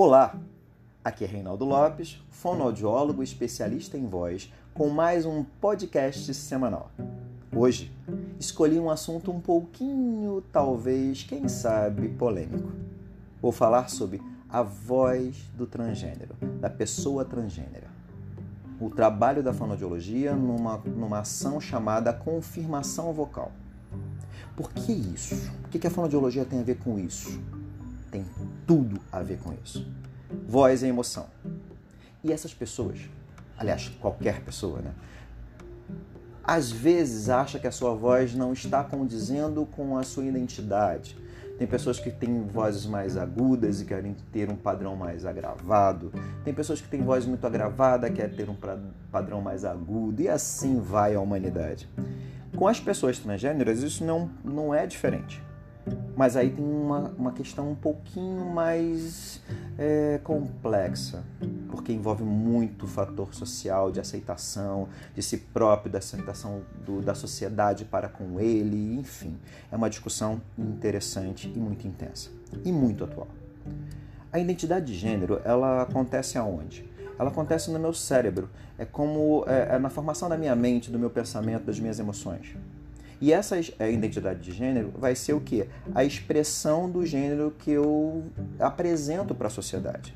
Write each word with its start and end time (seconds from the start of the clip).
Olá, 0.00 0.38
aqui 1.04 1.24
é 1.24 1.26
Reinaldo 1.26 1.64
Lopes, 1.64 2.22
fonoaudiólogo 2.30 3.20
especialista 3.20 3.98
em 3.98 4.06
voz, 4.06 4.48
com 4.72 4.88
mais 4.90 5.26
um 5.26 5.42
podcast 5.42 6.32
semanal. 6.34 6.92
Hoje 7.52 7.92
escolhi 8.38 8.78
um 8.78 8.90
assunto 8.90 9.32
um 9.32 9.40
pouquinho, 9.40 10.40
talvez, 10.52 11.24
quem 11.24 11.48
sabe, 11.48 12.10
polêmico. 12.10 12.70
Vou 13.42 13.50
falar 13.50 13.90
sobre 13.90 14.22
a 14.48 14.62
voz 14.62 15.36
do 15.56 15.66
transgênero, 15.66 16.36
da 16.60 16.70
pessoa 16.70 17.24
transgênera. 17.24 17.88
O 18.80 18.90
trabalho 18.90 19.42
da 19.42 19.52
fonoaudiologia 19.52 20.32
numa, 20.32 20.78
numa 20.78 21.18
ação 21.18 21.60
chamada 21.60 22.12
confirmação 22.12 23.12
vocal. 23.12 23.50
Por 24.54 24.70
que 24.72 24.92
isso? 24.92 25.50
O 25.64 25.68
que 25.68 25.84
a 25.84 25.90
fonoaudiologia 25.90 26.44
tem 26.44 26.60
a 26.60 26.62
ver 26.62 26.78
com 26.78 27.00
isso? 27.00 27.42
Tem 28.10 28.24
tudo 28.66 29.00
a 29.12 29.22
ver 29.22 29.38
com 29.38 29.52
isso. 29.62 29.86
Voz 30.46 30.82
é 30.82 30.88
emoção. 30.88 31.26
E 32.22 32.32
essas 32.32 32.52
pessoas, 32.52 32.98
aliás, 33.56 33.88
qualquer 34.00 34.40
pessoa, 34.40 34.80
né? 34.80 34.92
Às 36.42 36.70
vezes 36.70 37.28
acha 37.28 37.58
que 37.58 37.66
a 37.66 37.70
sua 37.70 37.94
voz 37.94 38.34
não 38.34 38.52
está 38.52 38.82
condizendo 38.82 39.66
com 39.66 39.98
a 39.98 40.02
sua 40.02 40.24
identidade. 40.24 41.16
Tem 41.58 41.66
pessoas 41.66 41.98
que 41.98 42.10
têm 42.10 42.46
vozes 42.46 42.86
mais 42.86 43.16
agudas 43.16 43.80
e 43.80 43.84
querem 43.84 44.14
ter 44.32 44.48
um 44.48 44.56
padrão 44.56 44.94
mais 44.94 45.26
agravado. 45.26 46.12
Tem 46.44 46.54
pessoas 46.54 46.80
que 46.80 46.88
têm 46.88 47.02
voz 47.02 47.26
muito 47.26 47.44
agravada 47.44 48.08
querem 48.10 48.34
ter 48.34 48.48
um 48.48 48.56
padrão 49.10 49.42
mais 49.42 49.64
agudo. 49.64 50.22
E 50.22 50.28
assim 50.28 50.80
vai 50.80 51.14
a 51.14 51.20
humanidade. 51.20 51.88
Com 52.56 52.66
as 52.68 52.80
pessoas 52.80 53.18
transgêneras, 53.18 53.82
isso 53.82 54.04
não, 54.04 54.30
não 54.44 54.72
é 54.72 54.86
diferente. 54.86 55.42
Mas 56.18 56.36
aí 56.36 56.50
tem 56.50 56.64
uma, 56.64 57.14
uma 57.16 57.30
questão 57.30 57.70
um 57.70 57.76
pouquinho 57.76 58.44
mais 58.44 59.40
é, 59.78 60.18
complexa, 60.24 61.22
porque 61.70 61.92
envolve 61.92 62.24
muito 62.24 62.88
fator 62.88 63.32
social, 63.32 63.92
de 63.92 64.00
aceitação 64.00 64.88
de 65.14 65.22
si 65.22 65.36
próprio, 65.36 65.92
da 65.92 65.98
aceitação 65.98 66.62
do, 66.84 67.00
da 67.00 67.14
sociedade 67.14 67.84
para 67.84 68.08
com 68.08 68.40
ele, 68.40 68.98
enfim. 68.98 69.38
É 69.70 69.76
uma 69.76 69.88
discussão 69.88 70.42
interessante 70.58 71.52
e 71.54 71.58
muito 71.60 71.86
intensa, 71.86 72.30
e 72.64 72.72
muito 72.72 73.04
atual. 73.04 73.28
A 74.32 74.40
identidade 74.40 74.86
de 74.86 74.94
gênero, 74.94 75.40
ela 75.44 75.82
acontece 75.82 76.36
aonde? 76.36 76.84
Ela 77.16 77.30
acontece 77.30 77.70
no 77.70 77.78
meu 77.78 77.94
cérebro, 77.94 78.50
é 78.76 78.84
como 78.84 79.44
é, 79.46 79.76
é 79.76 79.78
na 79.78 79.88
formação 79.88 80.28
da 80.28 80.36
minha 80.36 80.56
mente, 80.56 80.90
do 80.90 80.98
meu 80.98 81.10
pensamento, 81.10 81.62
das 81.66 81.78
minhas 81.78 82.00
emoções. 82.00 82.56
E 83.20 83.32
essa 83.32 83.56
é, 83.78 83.92
identidade 83.92 84.40
de 84.40 84.52
gênero 84.52 84.92
vai 84.96 85.14
ser 85.14 85.32
o 85.32 85.40
que? 85.40 85.66
A 85.94 86.04
expressão 86.04 86.88
do 86.88 87.04
gênero 87.04 87.52
que 87.58 87.70
eu 87.70 88.24
apresento 88.58 89.34
para 89.34 89.48
a 89.48 89.50
sociedade. 89.50 90.14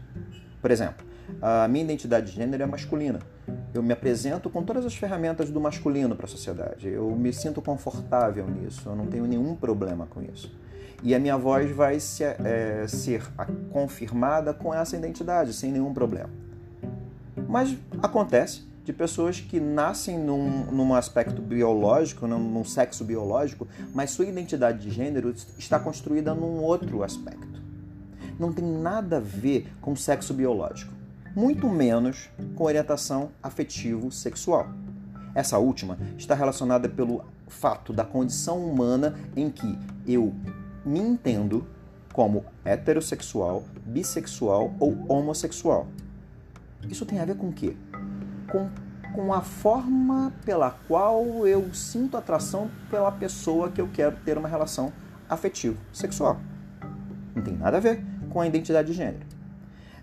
Por 0.60 0.70
exemplo, 0.70 1.04
a 1.40 1.66
minha 1.66 1.84
identidade 1.84 2.30
de 2.30 2.36
gênero 2.36 2.62
é 2.62 2.66
masculina. 2.66 3.18
Eu 3.74 3.82
me 3.82 3.92
apresento 3.92 4.48
com 4.48 4.62
todas 4.62 4.86
as 4.86 4.94
ferramentas 4.94 5.50
do 5.50 5.60
masculino 5.60 6.14
para 6.14 6.26
a 6.26 6.28
sociedade. 6.28 6.88
Eu 6.88 7.10
me 7.10 7.32
sinto 7.32 7.60
confortável 7.60 8.46
nisso, 8.46 8.88
eu 8.88 8.94
não 8.94 9.06
tenho 9.06 9.26
nenhum 9.26 9.56
problema 9.56 10.06
com 10.06 10.22
isso. 10.22 10.54
E 11.02 11.14
a 11.16 11.18
minha 11.18 11.36
voz 11.36 11.68
vai 11.72 11.98
se, 11.98 12.22
é, 12.22 12.84
ser 12.86 13.24
confirmada 13.72 14.54
com 14.54 14.72
essa 14.72 14.96
identidade, 14.96 15.52
sem 15.52 15.72
nenhum 15.72 15.92
problema. 15.92 16.30
Mas 17.48 17.76
acontece 18.00 18.62
de 18.84 18.92
pessoas 18.92 19.40
que 19.40 19.60
nascem 19.60 20.18
num, 20.18 20.66
num 20.66 20.94
aspecto 20.94 21.40
biológico, 21.40 22.26
num, 22.26 22.38
num 22.38 22.64
sexo 22.64 23.04
biológico, 23.04 23.66
mas 23.94 24.10
sua 24.10 24.26
identidade 24.26 24.80
de 24.80 24.90
gênero 24.90 25.32
está 25.56 25.78
construída 25.78 26.34
num 26.34 26.60
outro 26.60 27.02
aspecto. 27.02 27.62
Não 28.38 28.52
tem 28.52 28.64
nada 28.64 29.18
a 29.18 29.20
ver 29.20 29.68
com 29.80 29.94
sexo 29.94 30.34
biológico, 30.34 30.92
muito 31.34 31.68
menos 31.68 32.28
com 32.56 32.64
orientação 32.64 33.30
afetivo-sexual. 33.42 34.68
Essa 35.34 35.58
última 35.58 35.96
está 36.18 36.34
relacionada 36.34 36.88
pelo 36.88 37.24
fato 37.46 37.92
da 37.92 38.04
condição 38.04 38.58
humana 38.58 39.14
em 39.36 39.48
que 39.48 39.78
eu 40.06 40.34
me 40.84 40.98
entendo 40.98 41.66
como 42.12 42.44
heterossexual, 42.64 43.62
bissexual 43.86 44.74
ou 44.78 45.06
homossexual. 45.08 45.86
Isso 46.90 47.06
tem 47.06 47.20
a 47.20 47.24
ver 47.24 47.36
com 47.36 47.48
o 47.48 47.52
quê? 47.52 47.74
com, 48.52 48.68
com 49.14 49.32
a 49.32 49.40
forma 49.40 50.32
pela 50.44 50.70
qual 50.88 51.46
eu 51.46 51.72
sinto 51.74 52.16
atração 52.16 52.70
pela 52.90 53.12
pessoa 53.12 53.70
que 53.70 53.80
eu 53.80 53.88
quero 53.92 54.16
ter 54.24 54.38
uma 54.38 54.48
relação 54.48 54.92
afetivo 55.28 55.78
sexual. 55.92 56.40
Não 57.34 57.42
tem 57.42 57.54
nada 57.54 57.76
a 57.76 57.80
ver 57.80 58.02
com 58.30 58.40
a 58.40 58.46
identidade 58.46 58.88
de 58.88 58.94
gênero. 58.94 59.26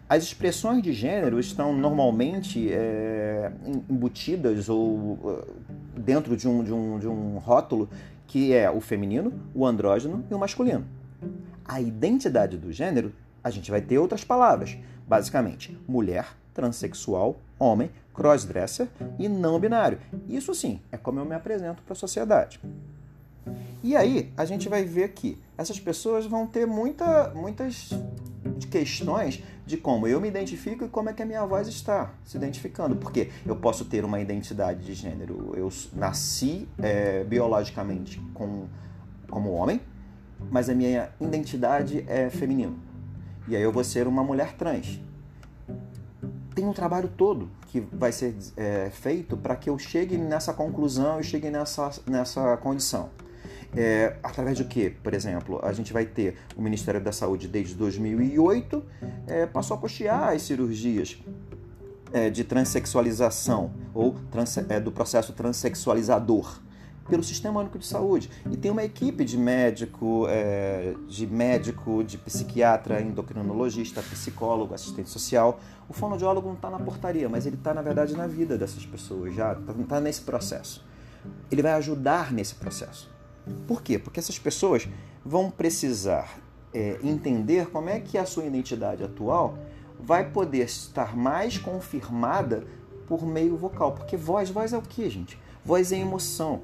As 0.07 0.23
expressões 0.23 0.81
de 0.81 0.91
gênero 0.91 1.39
estão 1.39 1.71
normalmente 1.71 2.71
é, 2.71 3.51
embutidas 3.87 4.67
ou 4.67 4.95
uh, 4.95 5.47
dentro 5.95 6.35
de 6.35 6.47
um, 6.47 6.63
de, 6.63 6.73
um, 6.73 6.97
de 6.97 7.07
um 7.07 7.37
rótulo 7.37 7.87
que 8.25 8.53
é 8.53 8.69
o 8.71 8.81
feminino, 8.81 9.31
o 9.53 9.65
andrógeno 9.65 10.25
e 10.29 10.33
o 10.33 10.39
masculino. 10.39 10.85
A 11.63 11.79
identidade 11.79 12.57
do 12.57 12.71
gênero, 12.71 13.13
a 13.43 13.51
gente 13.51 13.69
vai 13.69 13.81
ter 13.81 13.99
outras 13.99 14.23
palavras, 14.23 14.77
basicamente 15.07 15.77
mulher, 15.87 16.25
transexual, 16.55 17.37
homem, 17.59 17.91
crossdresser 18.19 18.89
e 19.17 19.29
não 19.29 19.57
binário. 19.57 19.97
Isso 20.27 20.53
sim 20.53 20.81
é 20.91 20.97
como 20.97 21.21
eu 21.21 21.25
me 21.25 21.33
apresento 21.33 21.81
para 21.83 21.93
a 21.93 21.95
sociedade. 21.95 22.59
E 23.81 23.95
aí 23.95 24.33
a 24.35 24.43
gente 24.43 24.67
vai 24.67 24.83
ver 24.83 25.13
que 25.13 25.41
essas 25.57 25.79
pessoas 25.79 26.25
vão 26.25 26.45
ter 26.45 26.67
muita, 26.67 27.29
muitas 27.33 27.91
questões 28.69 29.41
de 29.65 29.77
como 29.77 30.05
eu 30.05 30.19
me 30.19 30.27
identifico 30.27 30.83
e 30.83 30.89
como 30.89 31.09
é 31.09 31.13
que 31.13 31.23
a 31.23 31.25
minha 31.25 31.45
voz 31.45 31.69
está 31.69 32.13
se 32.25 32.35
identificando. 32.35 32.97
Porque 32.97 33.29
eu 33.45 33.55
posso 33.55 33.85
ter 33.85 34.03
uma 34.03 34.19
identidade 34.19 34.83
de 34.83 34.93
gênero, 34.93 35.53
eu 35.55 35.69
nasci 35.93 36.67
é, 36.77 37.23
biologicamente 37.23 38.19
com, 38.33 38.65
como 39.29 39.51
homem, 39.51 39.79
mas 40.51 40.69
a 40.69 40.75
minha 40.75 41.09
identidade 41.21 42.03
é 42.05 42.29
feminino. 42.29 42.77
E 43.47 43.55
aí 43.55 43.61
eu 43.61 43.71
vou 43.71 43.83
ser 43.85 44.07
uma 44.07 44.25
mulher 44.25 44.57
trans 44.57 44.99
tem 46.59 46.67
um 46.67 46.73
trabalho 46.73 47.09
todo 47.15 47.49
que 47.67 47.79
vai 47.79 48.11
ser 48.11 48.35
é, 48.57 48.89
feito 48.89 49.37
para 49.37 49.55
que 49.55 49.69
eu 49.69 49.79
chegue 49.79 50.17
nessa 50.17 50.53
conclusão 50.53 51.19
e 51.19 51.23
chegue 51.23 51.49
nessa, 51.49 51.89
nessa 52.05 52.57
condição. 52.57 53.09
É, 53.73 54.17
através 54.21 54.57
de 54.57 54.65
quê? 54.65 54.93
Por 55.01 55.13
exemplo, 55.13 55.59
a 55.63 55.71
gente 55.71 55.93
vai 55.93 56.05
ter 56.05 56.35
o 56.57 56.61
Ministério 56.61 56.99
da 56.99 57.13
Saúde 57.13 57.47
desde 57.47 57.75
2008 57.75 58.83
é, 59.27 59.45
passou 59.45 59.77
a 59.77 59.79
custear 59.79 60.33
as 60.33 60.41
cirurgias 60.41 61.17
é, 62.11 62.29
de 62.29 62.43
transexualização 62.43 63.71
ou 63.93 64.15
trans, 64.29 64.57
é, 64.57 64.79
do 64.79 64.91
processo 64.91 65.31
transexualizador 65.31 66.59
pelo 67.09 67.23
Sistema 67.23 67.59
Único 67.59 67.79
de 67.79 67.85
Saúde. 67.85 68.29
E 68.49 68.55
tem 68.55 68.71
uma 68.71 68.83
equipe 68.83 69.25
de 69.25 69.37
médico, 69.37 70.25
é, 70.29 70.93
de 71.07 71.25
médico, 71.25 72.03
de 72.03 72.17
psiquiatra, 72.17 73.01
endocrinologista, 73.01 74.01
psicólogo, 74.01 74.73
assistente 74.73 75.09
social. 75.09 75.59
O 75.89 75.93
fonoaudiólogo 75.93 76.47
não 76.47 76.55
está 76.55 76.69
na 76.69 76.79
portaria, 76.79 77.27
mas 77.27 77.45
ele 77.45 77.55
está, 77.55 77.73
na 77.73 77.81
verdade, 77.81 78.15
na 78.15 78.27
vida 78.27 78.57
dessas 78.57 78.85
pessoas, 78.85 79.33
já 79.33 79.53
está 79.53 79.73
tá 79.73 79.99
nesse 79.99 80.21
processo. 80.21 80.85
Ele 81.51 81.61
vai 81.61 81.73
ajudar 81.73 82.31
nesse 82.31 82.55
processo. 82.55 83.09
Por 83.67 83.81
quê? 83.81 83.97
Porque 83.97 84.19
essas 84.19 84.37
pessoas 84.37 84.87
vão 85.25 85.49
precisar 85.49 86.39
é, 86.73 86.99
entender 87.03 87.67
como 87.67 87.89
é 87.89 87.99
que 87.99 88.17
a 88.17 88.25
sua 88.25 88.45
identidade 88.45 89.03
atual 89.03 89.57
vai 89.99 90.29
poder 90.29 90.65
estar 90.65 91.17
mais 91.17 91.57
confirmada 91.57 92.65
por 93.07 93.25
meio 93.25 93.57
vocal. 93.57 93.93
Porque 93.93 94.15
voz, 94.15 94.49
voz 94.49 94.71
é 94.71 94.77
o 94.77 94.81
que, 94.81 95.09
gente? 95.09 95.37
Voz 95.65 95.91
é 95.91 95.97
emoção 95.97 96.61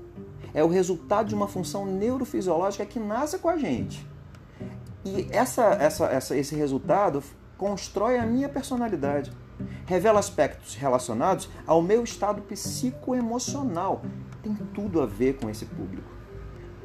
é 0.53 0.63
o 0.63 0.67
resultado 0.67 1.27
de 1.27 1.35
uma 1.35 1.47
função 1.47 1.85
neurofisiológica 1.85 2.85
que 2.85 2.99
nasce 2.99 3.39
com 3.39 3.49
a 3.49 3.57
gente. 3.57 4.05
E 5.03 5.27
essa, 5.31 5.65
essa, 5.73 6.05
essa, 6.07 6.35
esse 6.35 6.55
resultado 6.55 7.23
constrói 7.57 8.17
a 8.17 8.25
minha 8.25 8.49
personalidade, 8.49 9.31
revela 9.85 10.19
aspectos 10.19 10.75
relacionados 10.75 11.49
ao 11.65 11.81
meu 11.81 12.03
estado 12.03 12.41
psicoemocional. 12.41 14.01
Tem 14.41 14.53
tudo 14.73 15.01
a 15.01 15.05
ver 15.05 15.37
com 15.37 15.49
esse 15.49 15.65
público. 15.65 16.09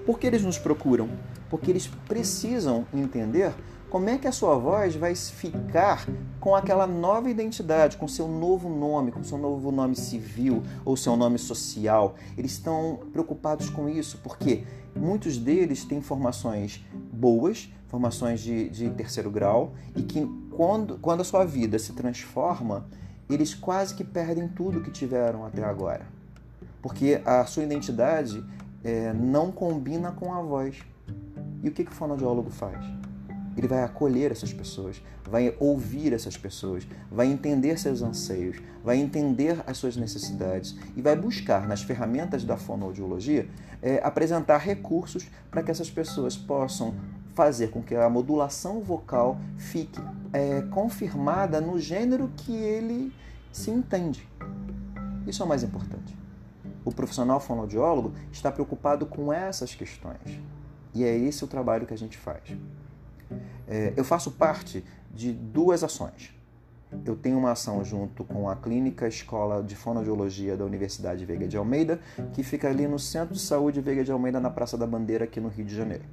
Por 0.04 0.18
que 0.18 0.26
eles 0.26 0.42
nos 0.42 0.58
procuram? 0.58 1.08
Porque 1.48 1.70
eles 1.70 1.86
precisam 2.06 2.86
entender 2.92 3.52
como 3.90 4.08
é 4.08 4.16
que 4.16 4.28
a 4.28 4.32
sua 4.32 4.56
voz 4.56 4.94
vai 4.94 5.16
ficar 5.16 6.06
com 6.38 6.54
aquela 6.54 6.86
nova 6.86 7.28
identidade, 7.28 7.96
com 7.96 8.06
seu 8.06 8.28
novo 8.28 8.68
nome, 8.68 9.10
com 9.10 9.24
seu 9.24 9.36
novo 9.36 9.72
nome 9.72 9.96
civil 9.96 10.62
ou 10.84 10.96
seu 10.96 11.16
nome 11.16 11.38
social? 11.38 12.14
Eles 12.38 12.52
estão 12.52 13.00
preocupados 13.12 13.68
com 13.68 13.88
isso 13.88 14.18
porque 14.22 14.64
muitos 14.94 15.36
deles 15.36 15.84
têm 15.84 16.00
formações 16.00 16.80
boas, 17.12 17.68
formações 17.88 18.40
de, 18.40 18.68
de 18.68 18.88
terceiro 18.90 19.28
grau, 19.28 19.72
e 19.96 20.02
que 20.02 20.24
quando, 20.52 20.96
quando 20.98 21.22
a 21.22 21.24
sua 21.24 21.44
vida 21.44 21.76
se 21.76 21.92
transforma, 21.92 22.86
eles 23.28 23.54
quase 23.54 23.94
que 23.94 24.04
perdem 24.04 24.46
tudo 24.46 24.80
que 24.80 24.92
tiveram 24.92 25.44
até 25.44 25.64
agora. 25.64 26.06
Porque 26.80 27.20
a 27.24 27.44
sua 27.44 27.64
identidade 27.64 28.42
é, 28.84 29.12
não 29.12 29.50
combina 29.50 30.12
com 30.12 30.32
a 30.32 30.40
voz. 30.40 30.78
E 31.62 31.68
o 31.68 31.72
que, 31.72 31.84
que 31.84 31.90
o 31.90 31.94
fonoaudiólogo 31.94 32.50
faz? 32.50 32.99
Ele 33.56 33.66
vai 33.66 33.82
acolher 33.82 34.30
essas 34.30 34.52
pessoas, 34.52 35.02
vai 35.28 35.54
ouvir 35.58 36.12
essas 36.12 36.36
pessoas, 36.36 36.86
vai 37.10 37.26
entender 37.26 37.78
seus 37.78 38.02
anseios, 38.02 38.58
vai 38.82 38.96
entender 38.96 39.62
as 39.66 39.76
suas 39.76 39.96
necessidades 39.96 40.76
e 40.96 41.02
vai 41.02 41.16
buscar 41.16 41.66
nas 41.66 41.82
ferramentas 41.82 42.44
da 42.44 42.56
fonoaudiologia 42.56 43.48
é, 43.82 44.00
apresentar 44.02 44.58
recursos 44.58 45.28
para 45.50 45.62
que 45.62 45.70
essas 45.70 45.90
pessoas 45.90 46.36
possam 46.36 46.94
fazer 47.34 47.70
com 47.70 47.82
que 47.82 47.94
a 47.94 48.08
modulação 48.08 48.80
vocal 48.80 49.38
fique 49.56 50.00
é, 50.32 50.62
confirmada 50.62 51.60
no 51.60 51.78
gênero 51.78 52.30
que 52.36 52.52
ele 52.52 53.12
se 53.52 53.70
entende. 53.70 54.28
Isso 55.26 55.42
é 55.42 55.46
o 55.46 55.48
mais 55.48 55.62
importante. 55.62 56.16
O 56.84 56.92
profissional 56.92 57.40
fonoaudiólogo 57.40 58.12
está 58.32 58.50
preocupado 58.50 59.06
com 59.06 59.32
essas 59.32 59.74
questões. 59.74 60.40
E 60.94 61.04
é 61.04 61.16
esse 61.16 61.44
o 61.44 61.46
trabalho 61.46 61.86
que 61.86 61.94
a 61.94 61.98
gente 61.98 62.16
faz. 62.16 62.42
É, 63.66 63.92
eu 63.96 64.04
faço 64.04 64.32
parte 64.32 64.84
de 65.12 65.32
duas 65.32 65.82
ações. 65.82 66.34
Eu 67.04 67.14
tenho 67.14 67.38
uma 67.38 67.52
ação 67.52 67.84
junto 67.84 68.24
com 68.24 68.48
a 68.48 68.56
Clínica 68.56 69.06
Escola 69.06 69.62
de 69.62 69.76
Fonoaudiologia 69.76 70.56
da 70.56 70.64
Universidade 70.64 71.24
Veiga 71.24 71.46
de 71.46 71.56
Almeida, 71.56 72.00
que 72.32 72.42
fica 72.42 72.68
ali 72.68 72.86
no 72.88 72.98
Centro 72.98 73.34
de 73.34 73.40
Saúde 73.40 73.80
Veiga 73.80 74.02
de 74.02 74.10
Almeida, 74.10 74.40
na 74.40 74.50
Praça 74.50 74.76
da 74.76 74.86
Bandeira, 74.86 75.24
aqui 75.24 75.40
no 75.40 75.48
Rio 75.48 75.64
de 75.64 75.74
Janeiro. 75.74 76.04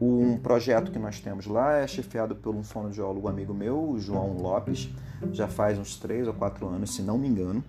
Um 0.00 0.36
projeto 0.36 0.90
que 0.90 0.98
nós 0.98 1.20
temos 1.20 1.46
lá 1.46 1.76
é 1.76 1.86
chefiado 1.86 2.34
por 2.34 2.54
um 2.54 2.62
fonoaudiólogo 2.62 3.28
amigo 3.28 3.54
meu, 3.54 3.90
o 3.90 3.98
João 3.98 4.36
Lopes, 4.36 4.90
já 5.32 5.46
faz 5.46 5.78
uns 5.78 5.96
três 5.96 6.26
ou 6.26 6.34
quatro 6.34 6.66
anos, 6.68 6.94
se 6.94 7.00
não 7.00 7.16
me 7.16 7.28
engano. 7.28 7.64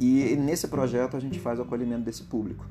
E 0.00 0.36
nesse 0.36 0.68
projeto 0.68 1.16
a 1.16 1.20
gente 1.20 1.40
faz 1.40 1.58
o 1.58 1.62
acolhimento 1.62 2.02
desse 2.02 2.22
público. 2.22 2.64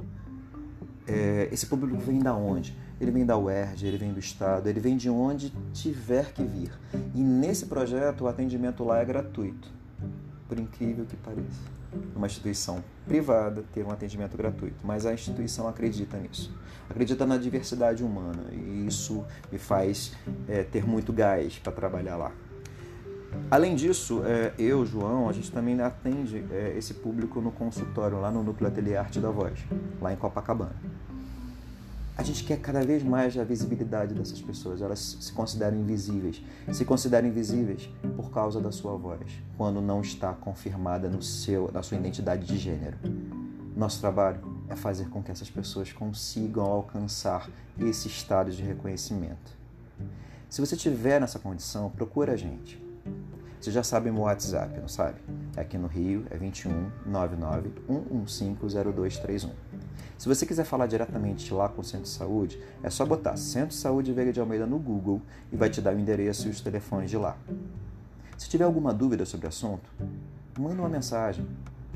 É, 1.05 1.49
esse 1.51 1.65
público 1.65 1.97
vem 1.97 2.19
da 2.19 2.33
onde? 2.33 2.75
Ele 2.99 3.11
vem 3.11 3.25
da 3.25 3.37
UERJ, 3.37 3.87
ele 3.87 3.97
vem 3.97 4.13
do 4.13 4.19
Estado, 4.19 4.67
ele 4.67 4.79
vem 4.79 4.97
de 4.97 5.09
onde 5.09 5.51
tiver 5.73 6.33
que 6.33 6.43
vir. 6.43 6.71
E 7.13 7.21
nesse 7.21 7.67
projeto 7.67 8.23
o 8.23 8.27
atendimento 8.27 8.83
lá 8.83 8.99
é 8.99 9.05
gratuito, 9.05 9.69
por 10.47 10.57
incrível 10.57 11.05
que 11.05 11.15
pareça. 11.15 11.77
Uma 12.15 12.27
instituição 12.27 12.83
privada 13.05 13.63
ter 13.73 13.85
um 13.85 13.91
atendimento 13.91 14.35
gratuito, 14.35 14.85
mas 14.85 15.05
a 15.05 15.13
instituição 15.13 15.67
acredita 15.67 16.17
nisso. 16.17 16.53
Acredita 16.89 17.25
na 17.25 17.37
diversidade 17.37 18.03
humana 18.03 18.43
e 18.51 18.87
isso 18.87 19.25
me 19.51 19.57
faz 19.57 20.13
é, 20.47 20.63
ter 20.63 20.85
muito 20.85 21.13
gás 21.13 21.57
para 21.59 21.71
trabalhar 21.71 22.17
lá. 22.17 22.31
Além 23.49 23.75
disso, 23.75 24.23
é, 24.25 24.53
eu, 24.57 24.85
João, 24.85 25.29
a 25.29 25.33
gente 25.33 25.51
também 25.51 25.79
atende 25.79 26.43
é, 26.51 26.73
esse 26.77 26.95
público 26.95 27.39
no 27.39 27.51
consultório, 27.51 28.19
lá 28.19 28.31
no 28.31 28.43
Núcleo 28.43 28.67
Ateliê 28.67 28.97
Arte 28.97 29.19
da 29.19 29.29
Voz, 29.29 29.59
lá 30.01 30.11
em 30.11 30.15
Copacabana. 30.15 30.75
A 32.17 32.23
gente 32.23 32.43
quer 32.43 32.59
cada 32.59 32.83
vez 32.83 33.03
mais 33.03 33.37
a 33.37 33.43
visibilidade 33.43 34.15
dessas 34.15 34.41
pessoas, 34.41 34.81
elas 34.81 35.17
se 35.19 35.31
consideram 35.33 35.77
invisíveis. 35.77 36.41
Se 36.73 36.83
consideram 36.83 37.27
invisíveis 37.27 37.87
por 38.15 38.31
causa 38.31 38.59
da 38.59 38.71
sua 38.71 38.97
voz, 38.97 39.21
quando 39.55 39.79
não 39.79 40.01
está 40.01 40.33
confirmada 40.33 41.07
no 41.07 41.21
seu, 41.21 41.69
na 41.71 41.83
sua 41.83 41.95
identidade 41.95 42.47
de 42.47 42.57
gênero. 42.57 42.97
Nosso 43.75 44.01
trabalho 44.01 44.39
é 44.67 44.75
fazer 44.75 45.09
com 45.09 45.21
que 45.21 45.29
essas 45.29 45.51
pessoas 45.51 45.93
consigam 45.93 46.65
alcançar 46.65 47.47
esse 47.79 48.07
estado 48.07 48.49
de 48.49 48.63
reconhecimento. 48.63 49.55
Se 50.49 50.59
você 50.59 50.73
estiver 50.73 51.21
nessa 51.21 51.37
condição, 51.37 51.87
procura 51.91 52.33
a 52.33 52.35
gente. 52.35 52.83
Você 53.61 53.69
já 53.69 53.83
sabe 53.83 54.09
meu 54.09 54.23
WhatsApp, 54.23 54.79
não 54.79 54.87
sabe? 54.87 55.19
É 55.55 55.61
aqui 55.61 55.77
no 55.77 55.87
Rio, 55.87 56.25
é 56.31 56.37
21 56.37 56.89
99 57.05 57.71
115 58.27 58.75
0231. 58.75 59.51
Se 60.17 60.27
você 60.27 60.45
quiser 60.45 60.63
falar 60.63 60.87
diretamente 60.87 61.53
lá 61.53 61.69
com 61.69 61.81
o 61.81 61.83
Centro 61.83 62.03
de 62.03 62.09
Saúde, 62.09 62.61
é 62.81 62.89
só 62.89 63.05
botar 63.05 63.37
Centro 63.37 63.69
de 63.69 63.75
Saúde 63.75 64.11
Veiga 64.13 64.33
de 64.33 64.39
Almeida 64.39 64.65
no 64.65 64.79
Google 64.79 65.21
e 65.51 65.55
vai 65.55 65.69
te 65.69 65.81
dar 65.81 65.95
o 65.95 65.99
endereço 65.99 66.47
e 66.47 66.51
os 66.51 66.61
telefones 66.61 67.09
de 67.09 67.17
lá. 67.17 67.37
Se 68.37 68.49
tiver 68.49 68.65
alguma 68.65 68.93
dúvida 68.93 69.25
sobre 69.25 69.45
o 69.45 69.49
assunto, 69.49 69.89
manda 70.57 70.81
uma 70.81 70.89
mensagem, 70.89 71.45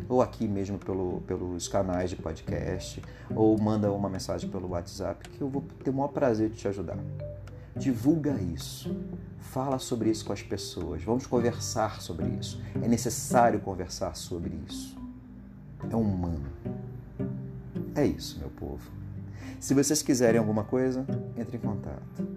ou 0.09 0.21
aqui 0.21 0.47
mesmo 0.47 0.77
pelo, 0.77 1.21
pelos 1.21 1.67
canais 1.67 2.09
de 2.09 2.15
podcast, 2.15 3.01
ou 3.35 3.57
manda 3.59 3.91
uma 3.91 4.09
mensagem 4.09 4.49
pelo 4.49 4.69
WhatsApp, 4.69 5.29
que 5.29 5.41
eu 5.41 5.49
vou 5.49 5.63
ter 5.83 5.89
o 5.89 5.93
maior 5.93 6.09
prazer 6.09 6.49
de 6.49 6.57
te 6.57 6.67
ajudar. 6.67 6.97
Divulga 7.75 8.33
isso. 8.41 8.95
Fala 9.39 9.79
sobre 9.79 10.09
isso 10.09 10.25
com 10.25 10.33
as 10.33 10.41
pessoas. 10.41 11.03
Vamos 11.03 11.25
conversar 11.25 12.01
sobre 12.01 12.27
isso. 12.27 12.61
É 12.81 12.87
necessário 12.87 13.59
conversar 13.59 14.15
sobre 14.15 14.53
isso. 14.67 14.97
É 15.89 15.95
humano. 15.95 16.20
É 18.01 18.05
isso, 18.07 18.39
meu 18.39 18.49
povo. 18.49 18.81
Se 19.59 19.75
vocês 19.75 20.01
quiserem 20.01 20.39
alguma 20.39 20.63
coisa, 20.63 21.05
entre 21.37 21.57
em 21.57 21.59
contato. 21.59 22.27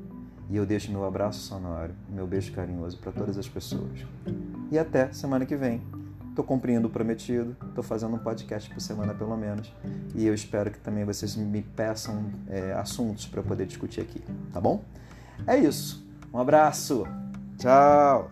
E 0.51 0.57
eu 0.57 0.67
deixo 0.67 0.93
meu 0.93 1.07
abraço 1.07 1.41
sonoro, 1.41 1.95
meu 2.07 2.27
beijo 2.27 2.53
carinhoso 2.53 2.99
para 2.99 3.11
todas 3.11 3.39
as 3.39 3.49
pessoas. 3.49 4.05
E 4.71 4.79
até 4.79 5.11
semana 5.11 5.47
que 5.47 5.57
vem. 5.57 5.81
Estou 6.29 6.45
cumprindo 6.45 6.89
o 6.89 6.91
prometido, 6.91 7.57
estou 7.67 7.83
fazendo 7.83 8.15
um 8.15 8.19
podcast 8.19 8.69
por 8.69 8.81
semana 8.81 9.15
pelo 9.15 9.35
menos. 9.39 9.73
E 10.15 10.27
eu 10.27 10.35
espero 10.35 10.71
que 10.71 10.79
também 10.81 11.03
vocês 11.03 11.35
me 11.35 11.63
peçam 11.63 12.31
é, 12.47 12.75
assuntos 12.75 13.27
para 13.27 13.43
poder 13.43 13.65
discutir 13.65 14.03
aqui, 14.03 14.23
tá 14.53 14.61
bom? 14.61 14.85
É 15.47 15.57
isso. 15.57 16.07
Um 16.31 16.39
abraço. 16.39 17.07
Tchau. 17.57 18.31